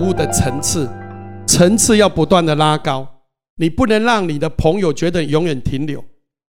[0.00, 0.88] 服务的层次，
[1.46, 3.06] 层次要不断的拉高。
[3.56, 6.02] 你不能让你的朋友觉得永远停留。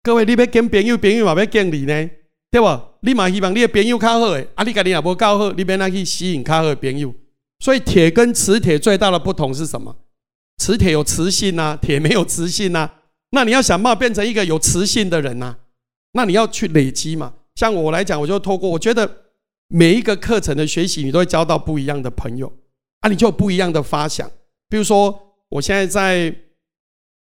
[0.01, 2.09] 各位，你要跟朋友，朋友嘛要跟你呢，
[2.49, 2.81] 对不？
[3.01, 7.13] 你嘛希望你的朋友较好诶，啊，你家己也无够好，你免那去吸引较好的朋友。
[7.59, 9.93] 所以铁跟磁铁最大的不同是什么？
[10.59, 12.89] 磁铁有磁性呐，铁没有磁性呐。
[13.31, 15.53] 那你要想办法变成一个有磁性的人呐，
[16.13, 17.33] 那你要去累积嘛。
[17.55, 19.17] 像我来讲，我就透过我觉得
[19.67, 22.49] 每一个课程的学习，你都会交到不一样的朋友
[23.03, 24.31] 啊，你就有不一样的发想。
[24.69, 26.33] 比如说，我现在在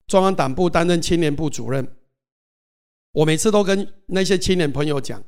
[0.09, 1.87] 中央党部担任青年部主任，
[3.13, 5.23] 我每次都跟那些青年朋友讲。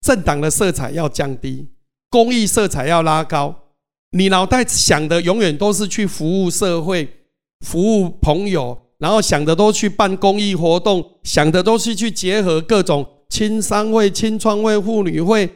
[0.00, 1.68] 政党的色彩要降低，
[2.08, 3.72] 公益色彩要拉高。
[4.12, 7.26] 你脑袋想的永远都是去服务社会、
[7.60, 15.50] 服务朋友，然后想的都去办公益活动，想的都是去结合各种青商会、青创会、妇女会、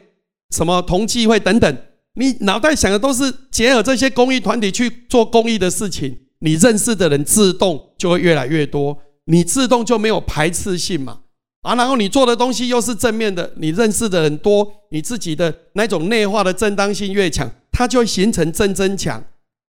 [0.51, 1.77] 什么同济会等等。
[2.15, 11.21] 你脑袋想的都是结合这些公益团体去做公益的事情，你认识的人自动就会越来越多，你自动就没有排斥性嘛。
[11.61, 19.23] 啊，然后你做的东西又是正面的，你认识的人多，你自己的那种内化的正当性越强，它就会形成正增强。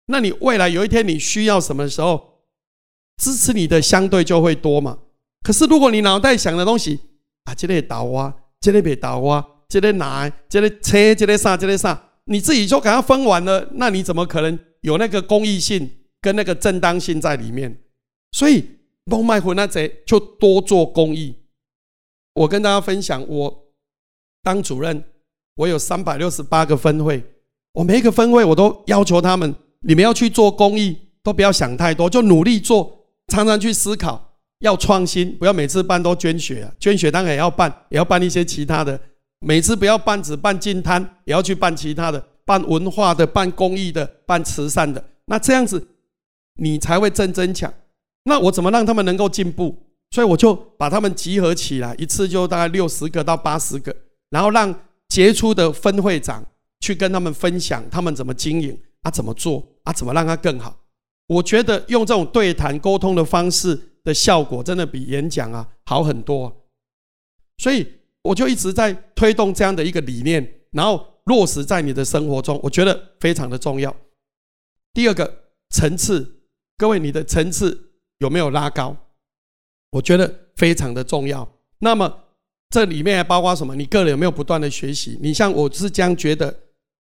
[0.07, 2.39] 那你未来有一天你需要什么时候，
[3.21, 4.99] 支持你的相对就会多嘛。
[5.43, 7.01] 可是如果你脑袋想的东西
[7.45, 17.81] 啊，这里倒啊，这里别倒啊，这里拿，这里车，这里啥，这里上，你自己就给他分完了，那你怎么可能有那个公益性跟那个正当性在里面？
[18.33, 18.65] 所以
[19.07, 21.35] 弄麦混那贼就多做公益。
[22.35, 23.65] 我跟大家分享，我
[24.43, 25.05] 当主任，
[25.57, 27.23] 我有三百六十八个分会，
[27.75, 38.99] 我每一个分会我都要求他们，你们要去做公益，都不要想太多，就努力做，常常去思考，要创新，不要每次办都捐血啊，捐血当然也要办，也要办一些其他的，
[39.43, 45.89] 每次不要办只办金摊，也要去办其他的，办文化的，办公益的，办慈善的，那这样子
[46.55, 47.73] 你才会正增强。
[48.25, 49.77] 那我怎么让他们能够进步？
[50.13, 53.95] 所以我就把他们集合起来，一次就大概六十个到八十个，
[54.31, 54.73] 然后让
[55.09, 56.45] 杰出的分会长
[56.81, 60.77] 去跟他们分享他们怎么经营啊，怎么做啊，怎么让他更好。
[61.27, 66.55] 我觉得用这种对谈沟通的方式的效果，真的比演讲啊好很多。
[67.57, 67.87] 所以
[68.23, 73.95] 我就一直在推动这样的一个理念，然后落实在你的生活中，我觉得非常的重要。
[74.93, 76.43] 第二个层次，
[76.77, 78.97] 各位，你的层次有没有拉高？
[79.91, 81.57] 我觉得非常的重要。
[81.79, 82.25] 那么
[82.71, 83.75] 这里面还包括什么？
[83.75, 85.19] 你个人有没有不断的学习？
[85.21, 86.61] 你像我是这样觉得，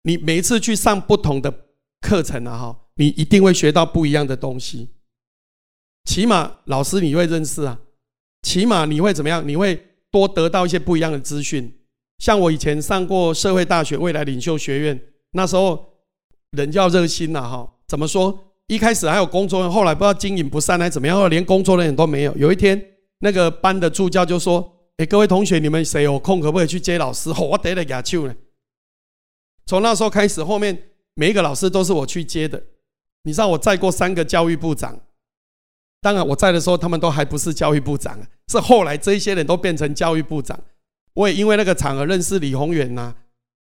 [0.02, 1.66] 你每一次去上不同的
[2.00, 4.90] 课程啊，哈，你一定会学到不一样的东西。
[6.04, 7.80] 起码老师你会认识啊，
[8.42, 9.46] 起码你会怎么样？
[9.46, 11.76] 你会多得到一些不一样的资讯。
[12.18, 15.00] 像我以前上过社会大学未来领袖学院，
[15.32, 15.84] 那时候
[16.52, 18.52] 人要热心呐，哈，怎么说？
[18.68, 22.34] 一开始还有工作人员，后来不知道经营不善还是怎么样，连工作人员都没有。
[22.36, 22.80] 有一天，
[23.18, 28.34] 那个班的助教就说：“哎，各位同学，你们谁有空，可不可以去接老师？” 我得了牙球呢。
[29.66, 32.62] 从那时候开始，后面每一个老师都是我去接的。
[33.24, 34.98] 你知道我再过三个教育部长，
[36.04, 40.60] 当然我在的时候，他们都还不是教育部长，是后来这些人都变成教育部长。
[41.14, 43.14] 我也因为那个场合认识李宏远呐，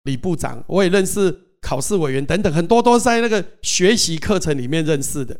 [0.05, 1.47] 李部长，我也认识。
[1.63, 5.39] 考试委员等等，很多都是在那个学习课程里面认识的，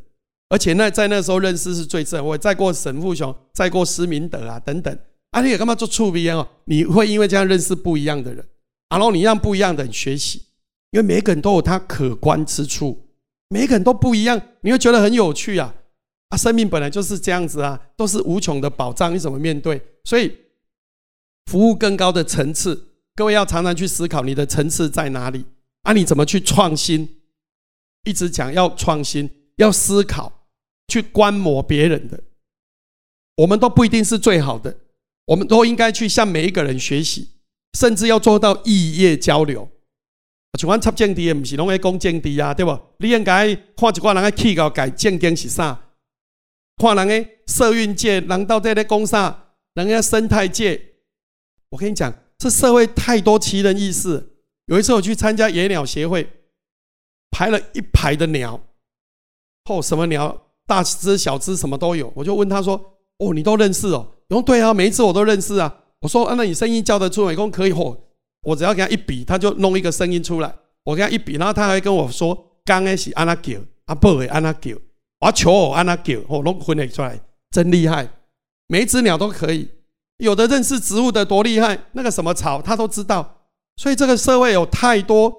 [0.50, 2.24] 而且那在那时候认识是最正。
[2.24, 4.96] 我再过沈富雄，再过施明德啊等等，
[5.32, 6.48] 啊，你也干嘛做触鼻哦？
[6.66, 8.46] 你会因为这样认识不一样的人，
[8.92, 10.44] 然后你让不一样的人学习，
[10.92, 13.08] 因为每个人都有他可观之处，
[13.50, 15.74] 每个人都不一样，你会觉得很有趣啊！
[16.31, 19.80] 啊，生命本来就是这样子啊，都是无穷的宝藏，你怎么面对？
[20.06, 20.31] 所以，
[21.46, 25.46] 服务更高的层次，各位要常常去思考你的层次在哪里。
[25.84, 27.18] 啊，你怎么去创新？
[28.06, 30.47] 一直讲要创新，要思考，
[30.88, 32.24] 去观摩别人的。
[33.36, 34.78] 我们都不一定是最好的，
[35.25, 37.28] 我们都应该去向每一个人学习，
[37.78, 39.70] 甚至要做到异业交流。
[40.58, 42.79] 像阮插政地，不是拢在讲政地啊，对不？
[43.00, 45.78] 你应该看一寡人的气候改政经是啥？
[46.82, 49.54] 看人的社运界，人到底在讲啥？
[49.76, 50.82] 人家生态界，
[51.70, 54.30] 我跟你讲，这社会太多奇人异事。
[54.66, 56.28] 有一次我去参加野鸟协会，
[57.30, 58.60] 排了一排的鸟，
[59.70, 62.12] 哦，什么鸟，大只小只什么都有。
[62.16, 68.12] 我就问他说：“哦，你都认识哦？”我说：“对啊，每一次我都认识啊。”我说：“啊，那你声音叫得出来？”公可以吼，
[68.42, 70.54] 我只要给他一比，他就弄一个声音出来。
[70.84, 74.76] 我给他一比，然后他还跟我说：“刚开始安那叫，阿伯会安那叫，
[75.22, 77.20] 我求我安那叫，我，弄混了出来，
[77.52, 78.09] 真厉害。
[78.68, 79.70] 每一只鸟都可以，
[80.18, 83.38] 有的认识植物的多厉害，那个什么草他都知道。”
[83.78, 85.34] 所以这个社会有太多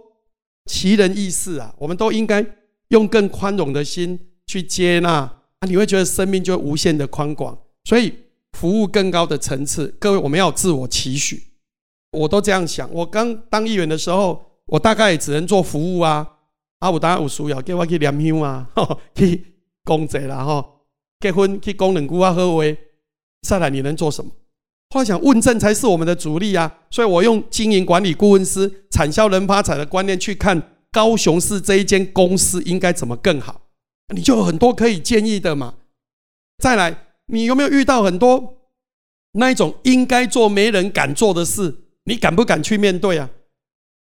[0.66, 2.44] 奇人异事啊，我们都应该
[2.88, 7.56] 用更宽容的心去接纳啊，你会觉得生命就无限的宽广。
[7.84, 8.12] 所以
[8.52, 11.42] 服务更高的层次，各位我们要自我期许。
[12.12, 12.88] 我都这样想。
[12.92, 16.26] 我刚当议员的时候，我大概只能做服务啊，
[16.78, 18.68] 啊，我当然有需要，叫我去念香啊，
[19.14, 19.44] 去
[19.84, 20.64] 公仔啦，哈，
[21.20, 22.76] 结婚去供两姑啊，喝威。
[23.42, 24.30] 再来，你能做什么？
[24.94, 33.62] 后来想问政才是我们的主力啊，所以我用经营管理顾问师、产销人发财的观念去看高雄市这一间公司应该怎么更好，
[34.14, 35.74] 你就有很多可以建议的嘛。
[36.58, 38.58] 再来，你有没有遇到很多
[39.32, 41.74] 那一种应该做没人敢做的事？
[42.04, 43.30] 你敢不敢去面对啊？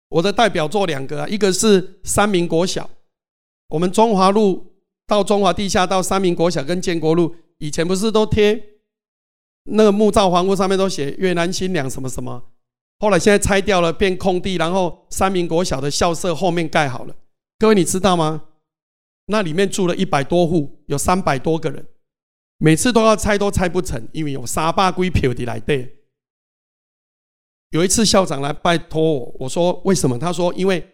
[0.10, 2.90] 我的代表作两个啊，一个是三民国小，
[3.70, 4.71] 我们中华路
[5.12, 8.64] 到中华地下到三民国小跟建国路，以前不是都贴
[9.64, 12.42] 那个木造房屋上面都写越南新娘什么什么，
[13.00, 17.14] 后来现在拆掉了变空地，然后三民国小的校舍后面盖好了。
[17.60, 18.44] 各位你知道吗？
[19.26, 21.86] 那里面住了一百多户，有三百多个人，
[22.58, 25.98] 每次都要拆都拆不成，因为有沙坝龟票的来对。
[27.72, 30.18] 有一次校长来拜托我，我说为什么？
[30.18, 30.88] 他说因为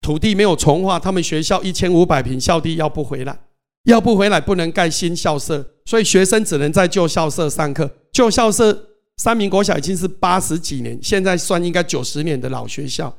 [0.00, 3.38] 土地没有重划，他们学校一千五百平校地要不回来，
[3.84, 7.90] 要不回来不能盖新校舍，所以学生只能在旧校舍上课。
[8.12, 13.16] 旧校舍三民国小已经是八十几年，现在算应该九十年的老学校。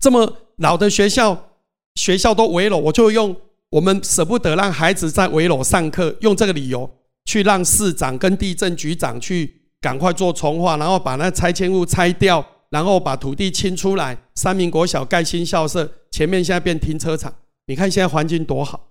[0.00, 1.50] 这么老的学校，
[1.94, 3.36] 学校都围楼，我就用
[3.70, 6.90] 我们舍不得让孩子在围楼上课，用这个理由
[7.24, 9.58] 去让市长跟地震局长去。
[9.82, 14.14] 赶快做重划，然后把那拆迁物拆掉，然后把土地清出来。
[14.34, 17.34] 三民国小盖新校舍，前面现在变停车场。
[17.64, 18.89] 你看现在环境多好，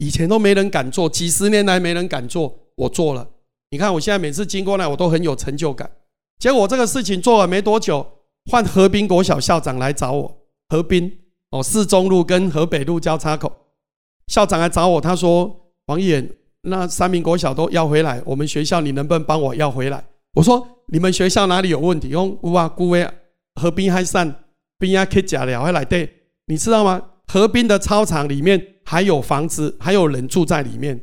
[0.00, 3.28] 以前都没人敢做，几十年来没人敢做，我做了。
[3.70, 5.88] 你看我现在每次经过那，我都很有成就感。
[6.38, 8.06] 结果这个事情做了没多久，
[8.50, 10.38] 换河滨国小校长来找我。
[10.70, 11.18] 河滨
[11.50, 13.52] 哦，四中路跟河北路交叉口，
[14.28, 15.54] 校长来找我，他说
[15.86, 16.26] ：“王远，
[16.62, 22.08] 那三民国小都要回来，我们学校你能不能帮我要回来？”我说：“你们学校哪里有问题？
[22.08, 23.06] 用乌啊、古威
[23.60, 24.44] 河滨还散，
[24.78, 26.10] 滨啊可以假了，还来对，
[26.46, 27.02] 你知道吗？
[27.26, 31.00] 河滨的操场里面还有房子，还有人住在里面，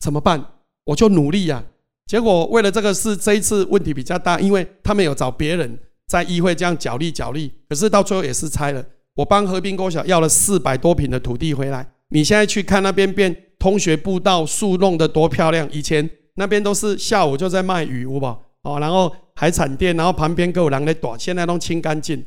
[0.00, 0.42] 怎么办？
[0.84, 1.62] 我就努力呀。
[2.06, 8.82] 结果为了这个事，这一次问题比较大，因为他们有找别人在议会这样角力角力，可是到最后也是拆了。
[9.16, 11.86] 我帮和平国小要了四百多平的土地回来。
[12.08, 18.38] 你现在去看那边变通学步道，树弄得多漂亮，以前。”那边都是下午就在卖鱼，有吧？
[18.62, 22.24] 哦，然后海产店，然后旁边各有人在躲，现在都清干净。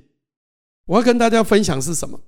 [0.86, 2.22] 我要跟大家分享是什么？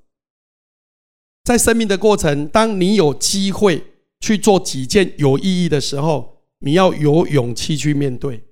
[1.47, 3.81] 在生命的过程，当你有机会
[4.19, 8.43] 去做几件有意义的时候，你要有勇气去面对。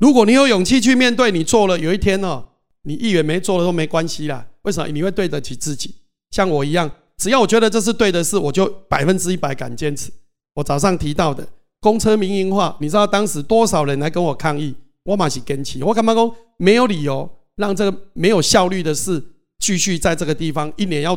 [0.00, 2.44] 如果你有勇气去面对，你做了，有一天哦，
[2.82, 4.48] 你一元没做了都没关系啦。
[4.62, 4.90] 为什么？
[4.90, 5.94] 你会对得起自己。
[6.32, 10.10] 像我一样，只要我觉得这是对的事，我就百分之一百敢坚持。
[10.56, 11.46] 我早上提到的。
[11.78, 14.74] 公车民营化，你知道当时多少人来跟我抗议？
[15.04, 19.24] 我马是跟起，我干嘛讲没有理由让这个没有效率的事
[19.60, 21.16] 继续在这个地方一年要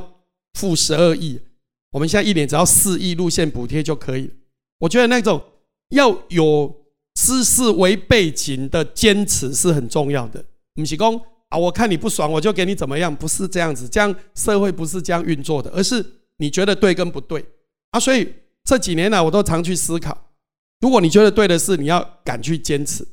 [0.54, 1.40] 负十二亿？
[1.92, 4.30] 我们现在一年只要四亿路线补贴就可以。
[4.80, 5.42] 我觉得那种
[5.90, 6.76] 要有
[7.14, 10.44] 知识为背景的坚持是很重要的。
[10.76, 13.16] 不是讲啊，我看你不爽我就给你怎么样？
[13.16, 16.04] 不是这样子，这样社会不是这样运作的，而是
[16.38, 17.46] 你觉得对跟不对
[17.92, 18.00] 啊？
[18.00, 20.32] 所以这几年来我都常去思考。
[20.82, 23.08] 如果你觉得对的事，你要敢去坚持。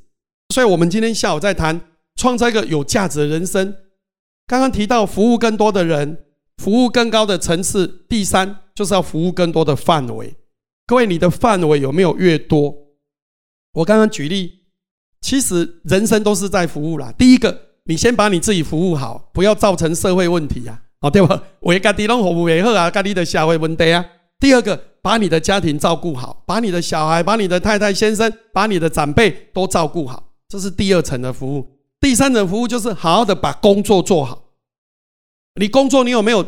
[0.55, 1.81] 所以，我们今天下午在谈
[2.17, 3.77] 创造一个有价值的人生。
[4.47, 6.25] 刚刚提到服务更多的人，
[6.61, 8.05] 服务更高的层次。
[8.07, 10.35] 第三，就是要服务更多的范围。
[10.87, 12.75] 各位，你的范围有没有越多？
[13.73, 14.53] 我刚刚举例，
[15.23, 17.11] 其实人生都是在服务啦。
[17.17, 21.43] 第一个，你先把你自己服务好，不要造成社会问题呀，哦，对吧？
[21.61, 24.05] 为家己拢服务为好啊，家己的社会问题啊。
[24.39, 24.89] 第二个。
[25.03, 31.67] 把你的家庭照顾好，把你的小孩、把你的太太、先生、把你的长辈都照顾好，这是第二层的服务。
[31.99, 34.50] 第三层服务就是好好的把工作做好。
[35.55, 36.47] 你工作你有没有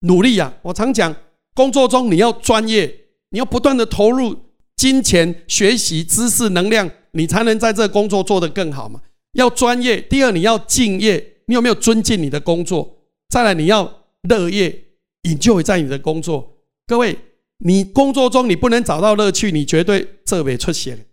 [0.00, 0.54] 努力呀？
[0.62, 1.14] 我常讲，
[1.54, 4.36] 工作中你要专业，你要不断的投入
[4.76, 9.00] 金钱、学习、知识、能量，你才能在这工作做得更好嘛。
[9.34, 10.00] 要专业。
[10.00, 12.98] 第二，你要敬业，你有没有尊敬你的工作？
[13.28, 14.84] 再来，你要乐业，
[15.22, 16.56] 引就在你的工作。
[16.86, 17.18] 各位。
[17.62, 21.04] 你工作中你不能找到乐趣，你绝对这会出现。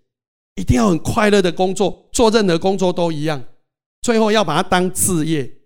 [0.56, 3.44] 一定要很快乐的工作，做任何工作都一样。
[4.02, 5.57] 最后要把它当事业。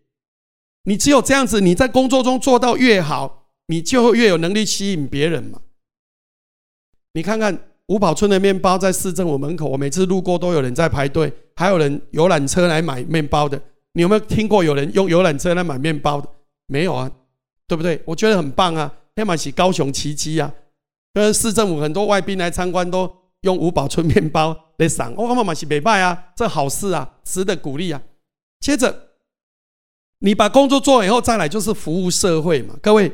[0.83, 5.61] 你只有这样子，你在工作中做到越好，你就会越有能力吸引别人嘛。
[7.13, 7.57] 你看看
[7.87, 13.61] 五宝村的面包在市政府门口，我每次路过都有人在排队，还有人游览车来买面包的。
[13.93, 16.29] 你有没有听过有人用游览车来买面包的？
[16.67, 17.11] 没有啊。
[17.67, 18.01] 对不对？
[18.03, 20.53] 我觉得很棒啊，黑马是高雄奇迹啊！
[21.13, 23.09] 跟，市政府很多外宾来参观都
[23.43, 28.01] 用五宝村面包来赏，我妈妈是美拜啊，这好事啊，值得鼓励啊。
[28.59, 29.10] 接着，
[30.23, 32.75] 你把工作做完以后，再来就是服务社会嘛。
[32.81, 33.11] 各位，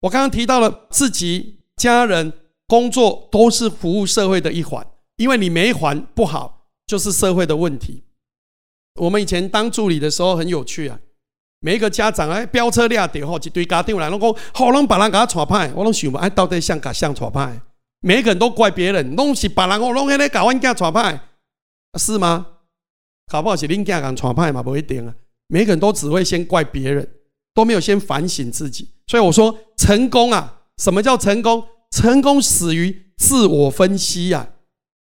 [0.00, 2.32] 我刚刚提到了自己、家人、
[2.66, 4.84] 工作都是服务社会的一环，
[5.16, 8.02] 因为你没还不好，就是社会的问题。
[8.96, 10.98] 我们以前当助理的时候很有趣啊，
[11.60, 17.60] 每一个家长哎飙车俩点后一堆家长来，拢讲好拢把人给他传派，我拢想问哎到底像甲像传派？
[18.00, 21.20] 每一个人都怪别人，拢是别人我拢喺咧搞阮家传派，
[21.96, 22.48] 是吗？
[23.30, 25.14] 搞不好是恁家人传派嘛，不一定啊。
[25.52, 27.06] 每个人都只会先怪别人，
[27.54, 28.88] 都没有先反省自己。
[29.06, 31.62] 所以我说成功啊，什么叫成功？
[31.90, 34.48] 成功始于自我分析呀。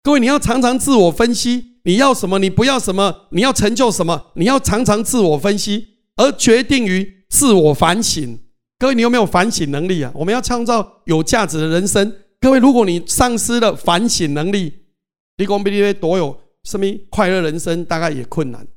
[0.04, 1.80] 各位，你要常常自我分析。
[1.86, 2.38] 你要什么？
[2.38, 3.28] 你不要什么？
[3.32, 4.28] 你要成就什么？
[4.36, 5.88] 你要常常自我分析，
[6.18, 8.38] 而决定于自我反省。
[8.78, 10.12] 各位，你有没有反省能力啊？
[10.14, 12.16] 我们要创造有价值的人生。
[12.40, 14.72] 各位，如果你丧失了反省能力，
[15.40, 18.68] 你讲比你多有什么快乐人生，大概也困难。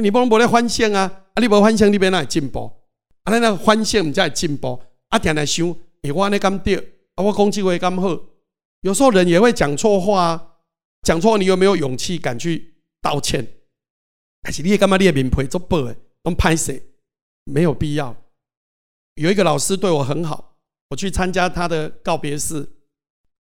[0.00, 1.24] 你不能不来欢笑啊！
[1.34, 2.70] 啊，你不欢笑，你边哪会进步？
[3.24, 4.80] 啊，那那欢笑，你才会进步。
[5.08, 5.68] 啊，天天想，
[6.02, 6.76] 哎，我那咁对，
[7.16, 8.22] 啊，我讲句话咁好。
[8.82, 10.44] 有时候人也会讲错话啊。
[11.02, 13.46] 讲错，你有没有勇气敢去道歉？
[14.42, 14.96] 但是你也干嘛？
[14.96, 16.82] 你也面皮做白，用拍谁？
[17.44, 18.14] 没有必要。
[19.14, 20.56] 有一个老师对我很好，
[20.90, 22.68] 我去参加他的告别式，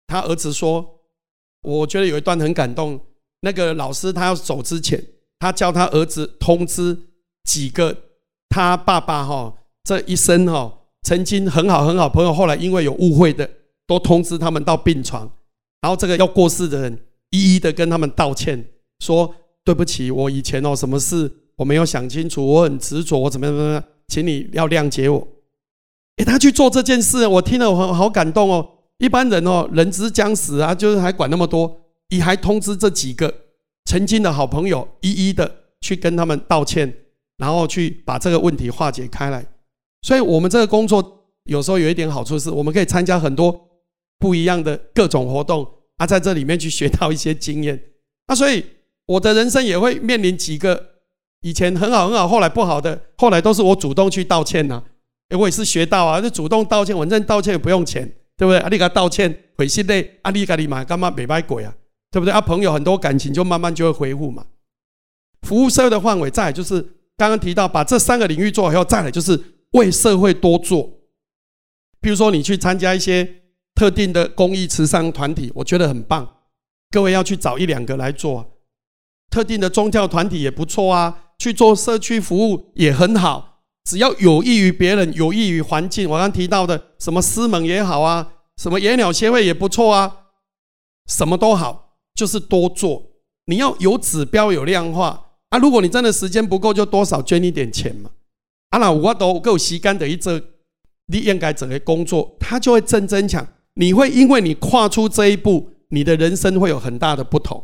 [0.06, 1.00] 他儿子说，
[1.62, 3.06] 我觉得有一段很感动。
[3.40, 5.04] 那个老师他要走之前，
[5.42, 6.96] 他叫他儿子通知
[7.42, 7.96] 几个
[8.48, 10.72] 他爸爸哈这一生哈
[11.02, 13.50] 曾经很好很好朋友，后来因为有误会的，
[13.88, 15.28] 都通知他们到病床，
[15.80, 16.96] 然后这个要过世的人。
[17.30, 18.64] 一一的跟他们道歉，
[19.00, 19.34] 说
[19.64, 25.26] 对不起，我以前哦什么事我没有想清楚，我很执着，我怎么怎么样，请你要谅解我。
[26.18, 28.68] 哎，他去做这件事，我听了我很好感动哦。
[28.98, 31.80] 一般人哦，人之将死啊，就是还管那么多，
[32.10, 33.34] 你还通知这几个
[33.92, 36.90] 曾经的好朋友，一一的去跟他们道歉，
[37.36, 39.44] 然后去把这个问题化解开来。
[40.00, 43.68] 所以，我们这个工作有时候有一点好处是，我们可以参加很多
[44.18, 45.68] 不一样的各种活动。
[45.98, 47.78] 啊在这里面去学到一些经验，
[48.28, 48.64] 那所以
[49.04, 50.82] 我的人生也会面临几个
[51.42, 54.82] 以前很好很好，后来不好的，后来都是我主动去道歉呐。
[55.38, 58.58] 我也是学到啊，就主动道歉，反正道歉也不用钱，对不对？
[58.60, 61.10] 阿你给他道歉，回信内，阿你给你买干嘛？
[61.10, 61.74] 没买鬼啊，
[62.12, 62.32] 对不对？
[62.32, 64.46] 啊，朋友很多感情就慢慢就会恢复嘛。
[65.40, 66.80] 服务社会的范围，再就是
[67.16, 69.42] 刚刚提到把这三个领域做好以后，再来就是
[69.72, 70.88] 为社会多做。
[72.00, 73.38] 比如说你去参加一些。
[73.74, 76.40] 特定的公益慈善团体，我觉得很棒。
[76.90, 78.58] 各位要去找一两个来做。
[79.30, 83.62] 特定的宗教团体也不错啊，去做社区服务也很好。
[83.84, 86.08] 只要有益于别人，有益于环境。
[86.08, 90.26] 我刚提到的什么师门也好啊，什么野鸟协会也不错啊，
[91.08, 93.10] 什么都好，就是多做。
[93.46, 95.58] 你要有指标、有量化啊。
[95.58, 98.10] 如果你真的时间不够，就多少捐一点钱嘛。
[98.70, 100.38] 啊，那我都够吸干的一这，
[101.06, 103.46] 你应该整个工作，他就会增增强。
[103.74, 107.62] 你会因为你跨出这一步，你的人生会有很大的不同。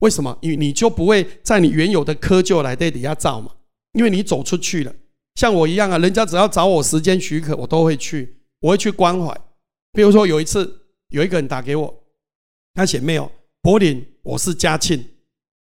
[0.00, 0.36] 为什么？
[0.40, 3.52] 因为你就不会在你原有的窠臼来这底下造嘛。
[3.92, 4.94] 因为你走出去了，
[5.34, 9.36] 像我一样啊，人家只要找我时间许可，我都会去，我会去关怀。
[9.92, 12.02] 比如说有一次，有一个人打给我，
[12.74, 13.28] 他写 mail，
[13.62, 15.04] 柏林，我是嘉庆。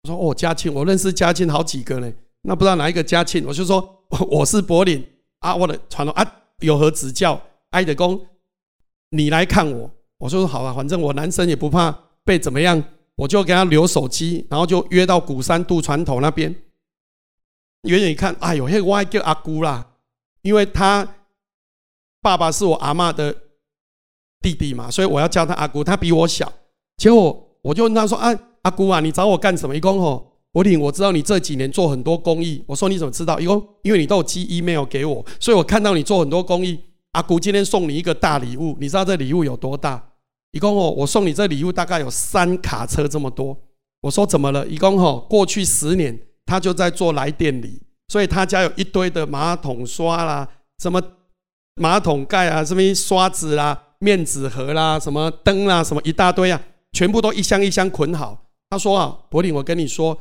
[0.02, 5.04] 我说哦，嘉庆，我认识嘉庆好几个呢，那不知道哪一个嘉庆，我就说 我是柏林
[5.38, 7.40] 啊，我的传统啊，有何指教？
[7.70, 8.26] 爱德公。
[9.10, 12.82] 你来看我，我说好啊，反正我男生也不怕被怎么样，
[13.14, 16.52] 我就给他留手机，然后就约到鼓山渡船头那边。
[17.82, 19.86] 远远一看，哎呦，嘿，我还叫阿姑啦，
[20.42, 21.06] 因为他
[22.20, 23.34] 爸爸是我阿妈的
[24.40, 25.84] 弟弟嘛，所以我要叫他阿姑。
[25.84, 26.52] 他比我小，
[26.96, 32.62] 结果我就问他说：“啊，阿姑啊，你找我干什么？”一共吼，我领我知道你这几年做很多公益。
[32.66, 33.40] 我说你怎么知道？
[33.40, 36.78] 一共因为你都有寄 email 给我，所以我看到你做很多公益。
[37.12, 40.10] 阿姑今天送你一个大礼物，你知道这礼物有多大？
[40.52, 43.56] 一共哦，我送你这礼物大概有三卡车这么多。
[44.02, 44.66] 我说怎么了？
[44.66, 50.46] 一共哦，过去十年他就在做来电礼，所以他家有一堆的马桶刷啦，
[50.82, 51.00] 什么
[51.76, 56.60] 马桶盖啊，什么刷子啦、面纸盒啦、什么灯啦，什么一大堆啊，
[56.94, 58.46] 全部都一箱一箱捆好。
[58.70, 60.18] 他说啊，柏林，我跟你说，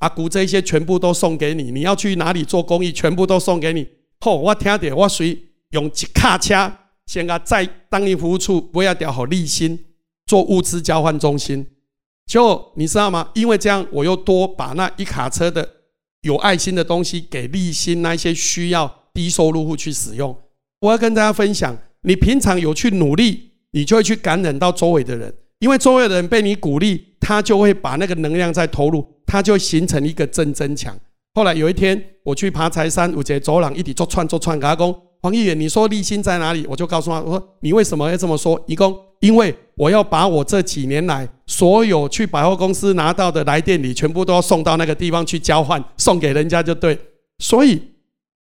[0.00, 3.88] 阿古这些全部都送给你，你要去哪里做公益，全部都送给你。
[4.20, 5.44] 吼，我听到我随。
[5.72, 6.72] 用一卡车
[7.04, 9.78] 先啊，在当地服务处不要调好立新
[10.24, 11.66] 做物资交换中心，
[12.24, 13.30] 就你知道吗？
[13.34, 15.68] 因为这样，我又多把那一卡车的
[16.22, 20.34] 有爱心的东西给立新那些需要低收入户去使用。
[20.80, 30.96] 我要跟大家分享，你平常有去努力，你就会去感染到周围的人，因为周围的人被你鼓励，他就会把那个能量再投入，他就形成一个正增强。
[31.34, 36.64] 后来有一天，我去爬柴山，五节走廊一起做串做串，给他讲黄议员，你说立心在哪里？
[36.68, 38.60] 我就告诉他，我说你为什么要这么说？
[38.68, 46.96] 一共因为我要把我这几年来所有去百货公司拿到的来电礼，全部都要送到那个地方去交换，送给人家就对。
[47.40, 47.82] 所以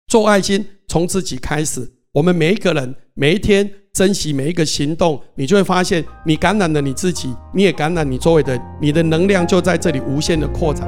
[0.08, 10.88] 做爱心从自己开始，我们每一个人每一天珍惜每一个行动，你就会发现，你感染了你自己，你也感染你周围的，你的能量就在这里无限的扩展。